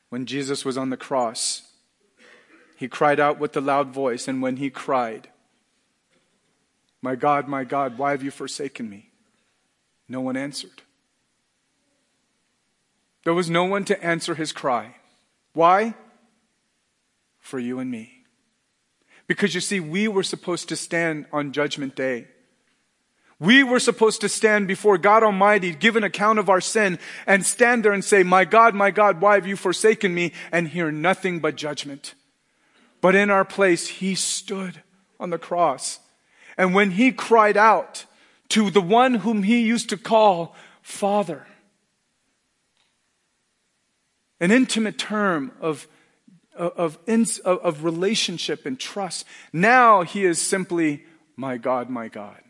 [0.10, 1.64] When Jesus was on the cross,
[2.76, 5.30] he cried out with a loud voice, and when he cried,
[7.06, 9.12] My God, my God, why have you forsaken me?
[10.10, 10.82] No one answered.
[13.24, 14.96] There was no one to answer his cry.
[15.54, 15.94] Why?
[17.40, 18.24] For you and me.
[19.28, 22.26] Because you see, we were supposed to stand on Judgment Day.
[23.40, 26.98] We were supposed to stand before God Almighty, give an account of our sin,
[27.28, 30.32] and stand there and say, My God, my God, why have you forsaken me?
[30.52, 32.16] And hear nothing but judgment.
[33.00, 34.82] But in our place, He stood
[35.20, 36.00] on the cross.
[36.58, 38.06] And when He cried out
[38.50, 41.46] to the one whom He used to call Father,
[44.40, 45.88] an intimate term of,
[46.56, 51.04] of, of, of relationship and trust, now He is simply,
[51.36, 52.42] My God, my God.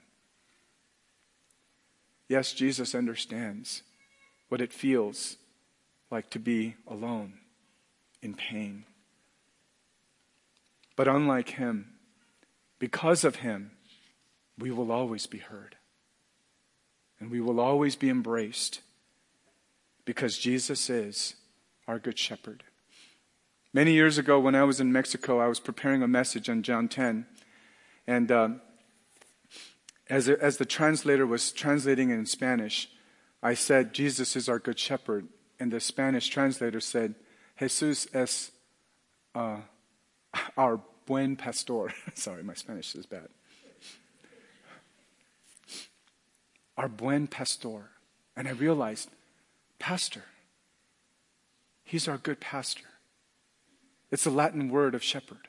[2.27, 3.83] Yes, Jesus understands
[4.49, 5.37] what it feels
[6.09, 7.33] like to be alone,
[8.21, 8.85] in pain.
[10.95, 11.93] But unlike him,
[12.79, 13.71] because of him,
[14.57, 15.75] we will always be heard.
[17.19, 18.81] And we will always be embraced
[20.03, 21.35] because Jesus is
[21.87, 22.63] our good shepherd.
[23.73, 26.87] Many years ago, when I was in Mexico, I was preparing a message on John
[26.87, 27.25] 10.
[28.07, 28.61] And um,
[30.09, 32.89] as, as the translator was translating in Spanish,
[33.43, 35.27] I said, Jesus is our good shepherd.
[35.59, 37.15] And the Spanish translator said,
[37.59, 38.51] Jesus es
[39.33, 39.57] uh,
[40.57, 41.93] our buen pastor.
[42.13, 43.27] Sorry, my Spanish is bad.
[46.77, 47.91] Our buen pastor.
[48.35, 49.09] And I realized,
[49.79, 50.23] pastor.
[51.83, 52.85] He's our good pastor.
[54.11, 55.47] It's a Latin word of shepherd.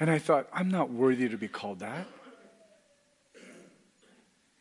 [0.00, 2.06] And I thought, I'm not worthy to be called that.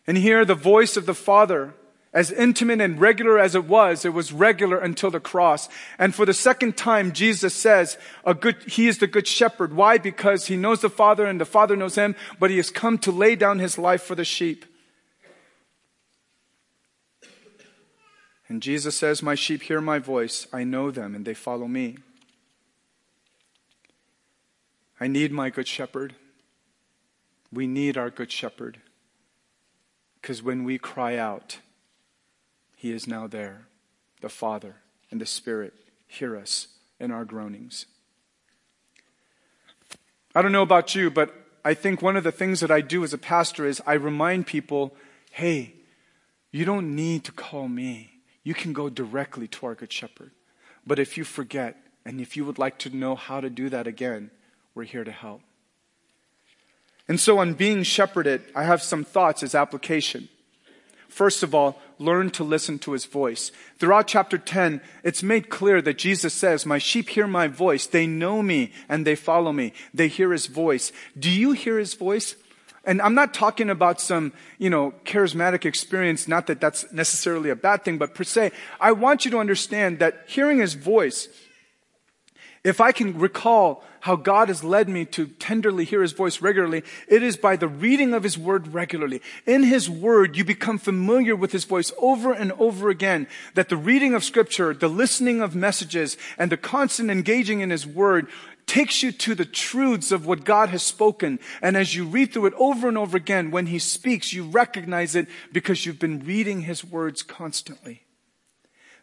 [0.06, 1.74] And here, the voice of the Father,
[2.14, 5.70] as intimate and regular as it was, it was regular until the cross.
[5.98, 9.74] And for the second time, Jesus says, a good, He is the good shepherd.
[9.74, 9.98] Why?
[9.98, 13.12] Because He knows the Father and the Father knows Him, but He has come to
[13.12, 14.66] lay down His life for the sheep.
[18.50, 20.48] And Jesus says, My sheep hear my voice.
[20.52, 21.98] I know them and they follow me.
[25.00, 26.16] I need my good shepherd.
[27.54, 28.82] We need our good shepherd.
[30.20, 31.60] Because when we cry out,
[32.82, 33.68] He is now there.
[34.22, 34.78] The Father
[35.12, 35.76] and the Spirit
[36.08, 36.70] hear us
[37.00, 37.86] in our groanings.
[40.34, 41.32] I don't know about you, but
[41.64, 44.48] I think one of the things that I do as a pastor is I remind
[44.48, 44.96] people
[45.30, 45.76] hey,
[46.50, 48.14] you don't need to call me.
[48.44, 50.32] You can go directly to our Good Shepherd.
[50.86, 53.86] But if you forget, and if you would like to know how to do that
[53.86, 54.32] again,
[54.74, 55.42] we're here to help.
[57.08, 60.30] And so, on being shepherded, I have some thoughts as application.
[61.12, 63.52] First of all, learn to listen to his voice.
[63.78, 67.86] Throughout chapter 10, it's made clear that Jesus says, My sheep hear my voice.
[67.86, 69.74] They know me and they follow me.
[69.94, 70.94] They hear his voice.
[71.20, 72.38] Do you hear his voice?
[72.86, 77.58] And I'm not talking about some, you know, charismatic experience, not that that's necessarily a
[77.58, 81.28] bad thing, but per se, I want you to understand that hearing his voice
[82.64, 86.84] if I can recall how God has led me to tenderly hear His voice regularly,
[87.08, 89.22] it is by the reading of His Word regularly.
[89.46, 93.28] In His Word, you become familiar with His voice over and over again.
[93.56, 97.86] That the reading of Scripture, the listening of messages, and the constant engaging in His
[97.88, 98.28] Word
[98.68, 101.40] takes you to the truths of what God has spoken.
[101.62, 105.16] And as you read through it over and over again, when He speaks, you recognize
[105.16, 108.04] it because you've been reading His words constantly.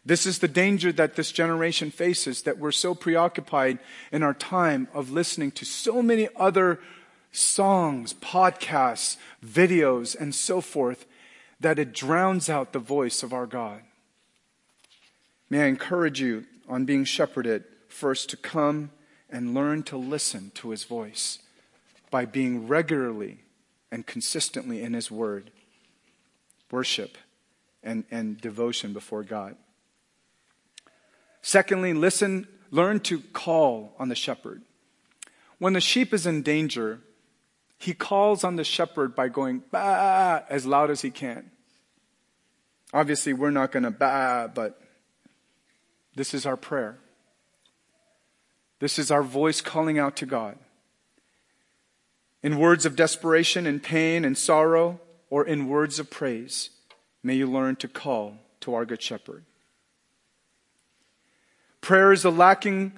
[0.09, 3.77] This is the danger that this generation faces, that we're so preoccupied
[4.11, 6.79] in our time of listening to so many other
[7.31, 11.05] songs, podcasts, videos, and so forth,
[11.59, 13.81] that it drowns out the voice of our God.
[15.47, 18.89] May I encourage you on being shepherded first to come
[19.29, 21.37] and learn to listen to his voice
[22.09, 23.41] by being regularly
[23.91, 25.51] and consistently in his word,
[26.71, 27.15] worship,
[27.83, 29.55] and, and devotion before God.
[31.49, 34.61] Secondly, listen, learn to call on the shepherd.
[35.57, 36.99] When the sheep is in danger,
[37.79, 41.49] he calls on the shepherd by going bah as loud as he can.
[42.93, 44.79] Obviously, we're not going to bah, but
[46.15, 46.99] this is our prayer.
[48.77, 50.55] This is our voice calling out to God.
[52.43, 56.69] In words of desperation and pain and sorrow, or in words of praise,
[57.23, 59.45] may you learn to call to our Good Shepherd.
[61.81, 62.93] Prayer is a lacking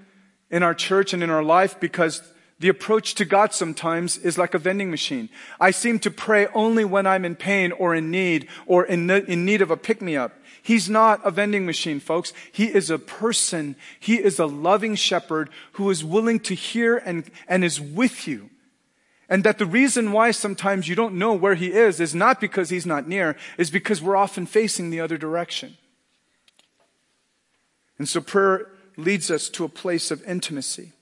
[0.49, 2.21] in our church and in our life because
[2.61, 5.29] The approach to God sometimes is like a vending machine.
[5.59, 9.45] I seem to pray only when I'm in pain or in need or in, in
[9.45, 10.33] need of a pick me up.
[10.61, 12.33] He's not a vending machine, folks.
[12.51, 13.75] He is a person.
[13.99, 18.51] He is a loving shepherd who is willing to hear and, and is with you.
[19.27, 22.69] And that the reason why sometimes you don't know where he is is not because
[22.69, 25.77] he's not near, is because we're often facing the other direction.
[28.01, 28.65] And so prayer
[28.97, 30.93] leads us to a place of intimacy.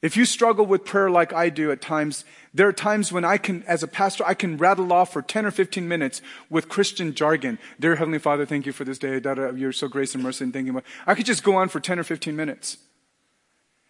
[0.00, 2.24] If you struggle with prayer like I do at times,
[2.54, 5.44] there are times when I can, as a pastor, I can rattle off for 10
[5.44, 7.58] or 15 minutes with Christian jargon.
[7.80, 9.20] Dear Heavenly Father, thank you for this day.
[9.56, 10.80] You're so grace and mercy and thank you.
[11.08, 12.76] I could just go on for 10 or 15 minutes.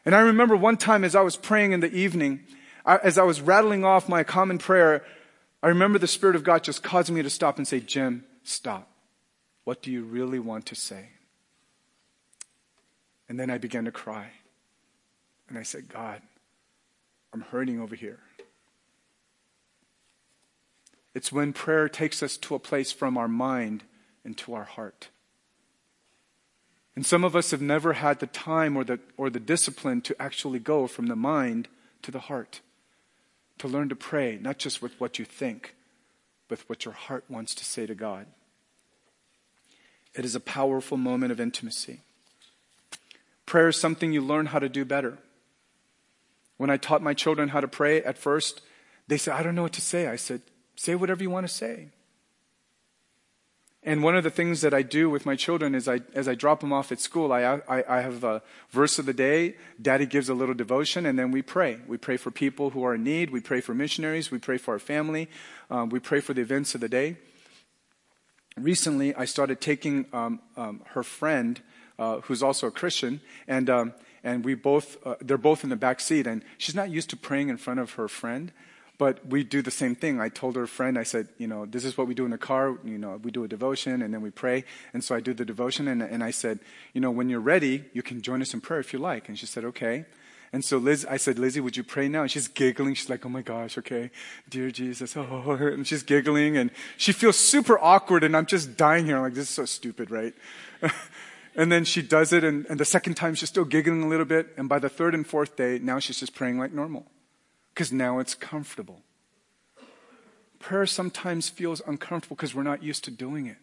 [0.07, 2.45] And I remember one time as I was praying in the evening,
[2.87, 5.05] as I was rattling off my common prayer,
[5.63, 8.89] I remember the Spirit of God just causing me to stop and say, Jim, stop.
[9.65, 11.11] What do you really want to say?
[13.29, 14.31] And then I began to cry.
[15.49, 16.23] And I said, God,
[17.33, 18.21] I'm hurting over here.
[21.15, 23.85] It's when prayer takes us to a place from our mind
[24.25, 25.09] into our heart.
[26.95, 30.21] And some of us have never had the time or the, or the discipline to
[30.21, 31.69] actually go from the mind
[32.03, 32.61] to the heart.
[33.59, 35.75] To learn to pray, not just with what you think,
[36.49, 38.27] but what your heart wants to say to God.
[40.15, 42.01] It is a powerful moment of intimacy.
[43.47, 45.19] Prayer is something you learn how to do better.
[46.57, 48.61] When I taught my children how to pray at first,
[49.09, 50.09] they said, I don't know what to say.
[50.09, 50.43] I said,
[50.75, 51.89] say whatever you want to say.
[53.87, 56.35] And one of the things that I do with my children is I, as I
[56.35, 59.55] drop them off at school, I, I, I, have a verse of the day.
[59.81, 61.79] Daddy gives a little devotion, and then we pray.
[61.87, 63.31] We pray for people who are in need.
[63.31, 64.33] We pray for missionaries.
[64.33, 65.29] We pray for our family.
[65.71, 67.17] Um, we pray for the events of the day.
[68.57, 71.61] Recently, I started taking um, um, her friend,
[71.99, 73.95] uh, who's also a Christian, and um,
[74.27, 77.17] and we both, uh, they're both in the back seat, and she's not used to
[77.17, 78.51] praying in front of her friend,
[78.99, 80.21] but we do the same thing.
[80.21, 82.39] I told her friend, I said, you know, this is what we do in the
[82.39, 82.77] car.
[82.83, 84.65] You know, we do a devotion and then we pray.
[84.93, 86.59] And so I do the devotion, and, and I said,
[86.93, 89.29] you know, when you're ready, you can join us in prayer if you like.
[89.29, 90.07] And she said, okay.
[90.53, 92.23] And so Liz, I said, Lizzie, would you pray now?
[92.23, 92.95] And she's giggling.
[92.95, 94.11] She's like, oh my gosh, okay.
[94.51, 95.17] Dear Jesus.
[95.17, 99.17] Oh, and she's giggling and she feels super awkward and I'm just dying here.
[99.17, 100.35] I'm like, this is so stupid, right?
[101.57, 104.27] And then she does it, and, and the second time she's still giggling a little
[104.27, 104.53] bit.
[104.59, 107.07] And by the third and fourth day, now she's just praying like normal.
[107.73, 109.01] Because now it's comfortable.
[110.59, 113.57] Prayer sometimes feels uncomfortable because we're not used to doing it.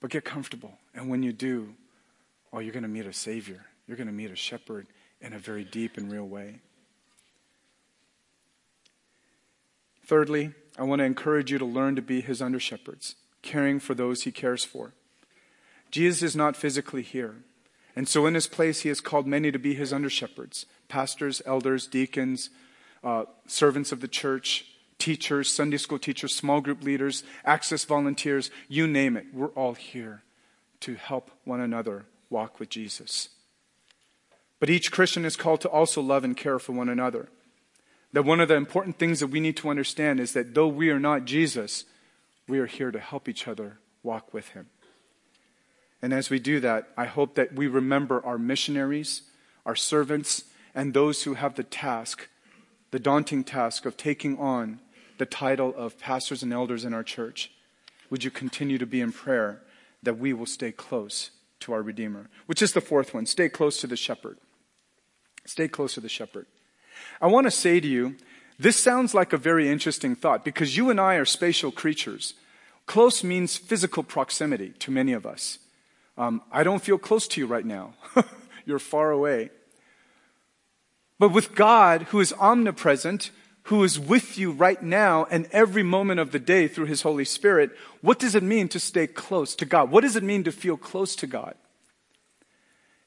[0.00, 0.78] But get comfortable.
[0.94, 1.74] And when you do,
[2.52, 3.66] oh, you're going to meet a Savior.
[3.86, 4.86] You're going to meet a shepherd
[5.20, 6.60] in a very deep and real way.
[10.06, 13.94] Thirdly, I want to encourage you to learn to be his under shepherds, caring for
[13.94, 14.92] those he cares for.
[15.94, 17.36] Jesus is not physically here.
[17.94, 21.40] And so, in his place, he has called many to be his under shepherds pastors,
[21.46, 22.50] elders, deacons,
[23.04, 24.66] uh, servants of the church,
[24.98, 29.26] teachers, Sunday school teachers, small group leaders, access volunteers, you name it.
[29.32, 30.24] We're all here
[30.80, 33.28] to help one another walk with Jesus.
[34.58, 37.28] But each Christian is called to also love and care for one another.
[38.12, 40.90] That one of the important things that we need to understand is that though we
[40.90, 41.84] are not Jesus,
[42.48, 44.66] we are here to help each other walk with him.
[46.04, 49.22] And as we do that, I hope that we remember our missionaries,
[49.64, 50.44] our servants,
[50.74, 52.28] and those who have the task,
[52.90, 54.80] the daunting task of taking on
[55.16, 57.52] the title of pastors and elders in our church.
[58.10, 59.62] Would you continue to be in prayer
[60.02, 61.30] that we will stay close
[61.60, 62.28] to our Redeemer?
[62.44, 64.36] Which is the fourth one stay close to the shepherd.
[65.46, 66.44] Stay close to the shepherd.
[67.18, 68.16] I want to say to you,
[68.58, 72.34] this sounds like a very interesting thought because you and I are spatial creatures.
[72.84, 75.60] Close means physical proximity to many of us.
[76.16, 77.94] Um, I don't feel close to you right now.
[78.66, 79.50] You're far away.
[81.18, 83.30] But with God, who is omnipresent,
[83.64, 87.24] who is with you right now and every moment of the day through his Holy
[87.24, 89.90] Spirit, what does it mean to stay close to God?
[89.90, 91.54] What does it mean to feel close to God?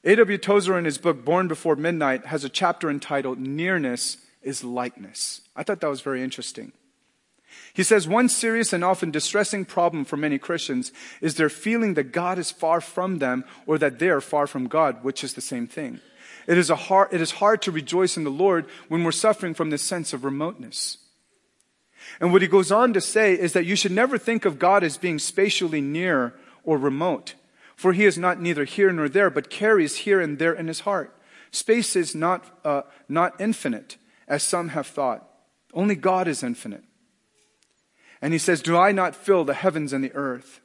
[0.04, 0.38] A.W.
[0.38, 5.42] Tozer, in his book Born Before Midnight, has a chapter entitled Nearness is Likeness.
[5.56, 6.72] I thought that was very interesting.
[7.72, 12.12] He says one serious and often distressing problem for many Christians is their feeling that
[12.12, 15.40] God is far from them or that they are far from God, which is the
[15.40, 16.00] same thing.
[16.46, 19.70] It is, hard, it is hard to rejoice in the Lord when we're suffering from
[19.70, 20.98] this sense of remoteness.
[22.20, 24.82] And what he goes on to say is that you should never think of God
[24.82, 26.34] as being spatially near
[26.64, 27.34] or remote,
[27.76, 30.80] for he is not neither here nor there, but carries here and there in his
[30.80, 31.14] heart.
[31.50, 33.96] Space is not, uh, not infinite,
[34.26, 35.28] as some have thought.
[35.74, 36.84] Only God is infinite.
[38.20, 40.60] And he says, Do I not fill the heavens and the earth?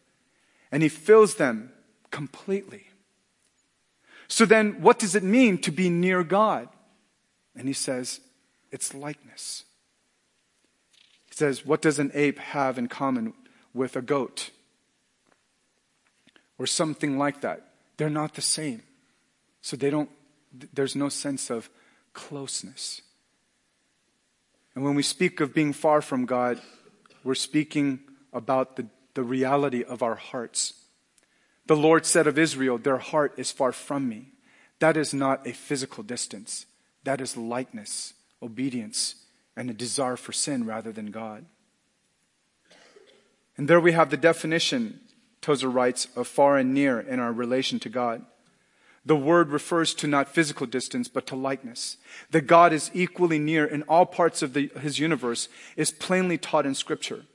[0.71, 1.71] And he fills them
[2.11, 2.87] completely.
[4.27, 6.69] So then, what does it mean to be near God?
[7.55, 8.19] And he says,
[8.71, 9.65] it's likeness.
[11.25, 13.33] He says, what does an ape have in common
[13.73, 14.49] with a goat?
[16.57, 17.67] Or something like that.
[17.97, 18.81] They're not the same.
[19.61, 20.09] So they don't,
[20.73, 21.69] there's no sense of
[22.13, 23.01] closeness.
[24.75, 26.59] And when we speak of being far from God,
[27.23, 27.99] we're speaking
[28.31, 30.73] about the, the reality of our hearts.
[31.65, 34.33] The Lord said of Israel, Their heart is far from me.
[34.79, 36.65] That is not a physical distance,
[37.03, 39.15] that is likeness, obedience,
[39.55, 41.45] and a desire for sin rather than God.
[43.55, 44.99] And there we have the definition,
[45.41, 48.25] Tozer writes, of far and near in our relation to God.
[49.05, 51.97] The word refers to not physical distance, but to likeness.
[52.31, 56.65] That God is equally near in all parts of the, his universe is plainly taught
[56.65, 57.25] in Scripture.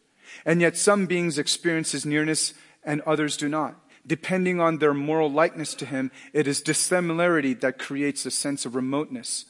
[0.46, 2.54] And yet some beings experience his nearness
[2.84, 3.76] and others do not.
[4.06, 8.74] Depending on their moral likeness to him, it is dissimilarity that creates a sense of
[8.74, 9.44] remoteness.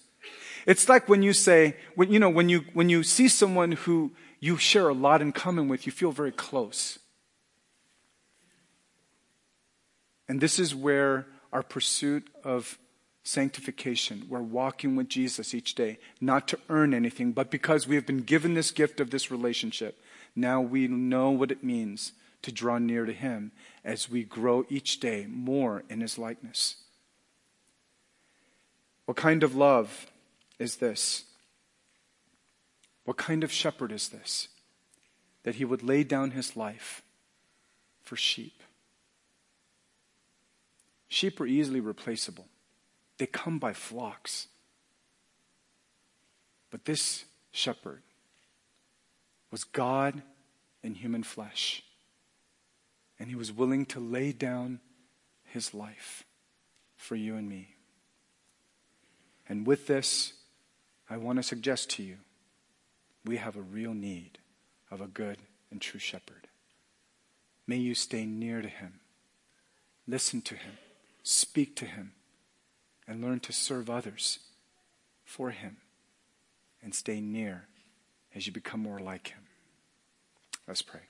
[0.67, 4.13] It's like when you say, when, you know, when you, when you see someone who
[4.41, 6.99] you share a lot in common with, you feel very close.
[10.29, 12.79] And this is where our pursuit of
[13.23, 14.27] sanctification.
[14.29, 18.23] We're walking with Jesus each day, not to earn anything, but because we have been
[18.23, 20.01] given this gift of this relationship.
[20.35, 23.53] Now we know what it means to draw near to Him
[23.85, 26.77] as we grow each day more in His likeness.
[29.05, 30.07] What kind of love
[30.59, 31.25] is this?
[33.05, 34.49] What kind of shepherd is this?
[35.43, 37.03] That He would lay down His life
[38.03, 38.58] for sheep.
[41.09, 42.47] Sheep are easily replaceable,
[43.17, 44.49] they come by flocks.
[46.71, 48.03] But this shepherd
[49.51, 50.23] was God
[50.83, 51.83] in human flesh,
[53.19, 54.81] and he was willing to lay down
[55.45, 56.25] his life
[56.95, 57.75] for you and me.
[59.49, 60.35] And with this,
[61.09, 62.19] I want to suggest to you
[63.25, 64.39] we have a real need
[64.91, 65.39] of a good
[65.71, 66.49] and true shepherd.
[67.67, 69.01] May you stay near to him,
[70.07, 70.75] listen to him
[71.29, 72.13] speak to Him,
[73.07, 74.39] and learn to serve others
[75.25, 75.77] for Him
[76.83, 77.69] and stay near
[78.35, 79.41] as you become more like Him.
[80.67, 81.01] Let's pray.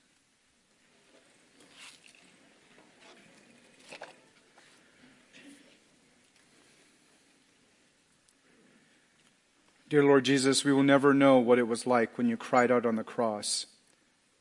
[9.87, 12.85] Dear Lord Jesus, we will never know what it was like when you cried out
[12.85, 13.67] on the cross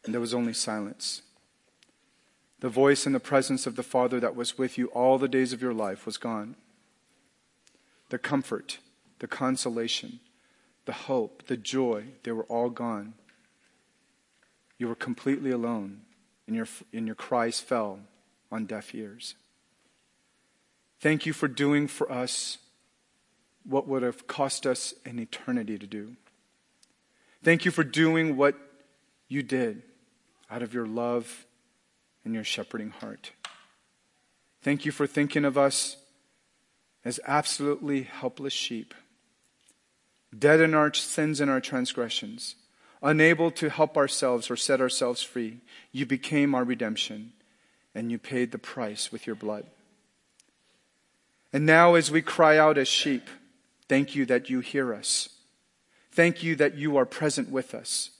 [0.04, 1.22] and there was only silence.
[2.60, 5.52] The voice and the presence of the Father that was with you all the days
[5.52, 6.56] of your life was gone.
[8.08, 8.78] The comfort,
[9.20, 10.20] the consolation,
[10.84, 13.14] the hope, the joy, they were all gone.
[14.76, 16.00] You were completely alone,
[16.46, 18.00] and your, and your cries fell
[18.50, 19.34] on deaf ears.
[21.00, 22.58] Thank you for doing for us
[23.64, 26.16] what would have cost us an eternity to do.
[27.42, 28.56] Thank you for doing what
[29.28, 29.82] you did
[30.50, 31.44] out of your love
[32.24, 33.32] and your shepherding heart.
[34.62, 35.96] Thank you for thinking of us
[37.04, 38.94] as absolutely helpless sheep,
[40.36, 42.56] dead in our sins and our transgressions,
[43.02, 45.58] unable to help ourselves or set ourselves free.
[45.92, 47.32] You became our redemption,
[47.94, 49.64] and you paid the price with your blood.
[51.52, 53.28] And now, as we cry out as sheep,
[53.88, 55.30] thank you that you hear us.
[56.12, 58.10] Thank you that you are present with us.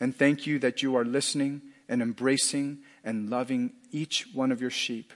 [0.00, 4.70] And thank you that you are listening and embracing and loving each one of your
[4.70, 5.12] sheep.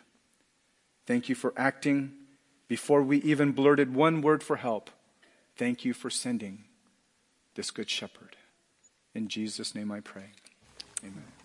[1.06, 2.12] Thank you for acting
[2.68, 4.90] before we even blurted one word for help.
[5.56, 6.64] Thank you for sending
[7.54, 8.36] this good shepherd.
[9.14, 10.30] In Jesus' name I pray.
[11.02, 11.35] Amen.